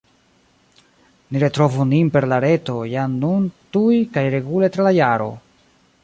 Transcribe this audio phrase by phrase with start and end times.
[1.33, 3.45] Ni retrovu nin per la Reto jam nun
[3.77, 5.29] tuj kaj regule tra la jaro!